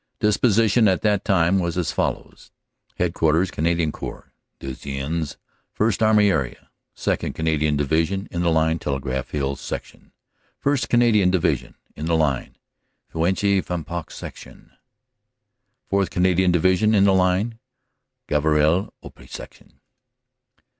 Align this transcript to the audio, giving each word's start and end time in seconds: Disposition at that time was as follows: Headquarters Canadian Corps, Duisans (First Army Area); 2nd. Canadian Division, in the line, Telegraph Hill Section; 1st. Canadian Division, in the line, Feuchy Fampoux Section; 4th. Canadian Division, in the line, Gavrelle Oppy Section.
Disposition 0.19 0.87
at 0.87 1.03
that 1.03 1.23
time 1.23 1.59
was 1.59 1.77
as 1.77 1.91
follows: 1.91 2.49
Headquarters 2.97 3.51
Canadian 3.51 3.91
Corps, 3.91 4.33
Duisans 4.59 5.37
(First 5.75 6.01
Army 6.01 6.31
Area); 6.31 6.71
2nd. 6.97 7.35
Canadian 7.35 7.77
Division, 7.77 8.27
in 8.31 8.41
the 8.41 8.49
line, 8.49 8.79
Telegraph 8.79 9.29
Hill 9.29 9.55
Section; 9.55 10.11
1st. 10.65 10.89
Canadian 10.89 11.29
Division, 11.29 11.75
in 11.95 12.07
the 12.07 12.17
line, 12.17 12.55
Feuchy 13.13 13.61
Fampoux 13.63 14.05
Section; 14.09 14.71
4th. 15.91 16.09
Canadian 16.09 16.51
Division, 16.51 16.95
in 16.95 17.03
the 17.03 17.13
line, 17.13 17.59
Gavrelle 18.27 18.91
Oppy 19.03 19.27
Section. 19.29 19.73